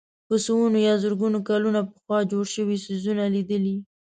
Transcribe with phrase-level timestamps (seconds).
[0.27, 3.75] په سوونو یا زرګونو کلونه پخوا جوړ شوي څېزونه لیدلي.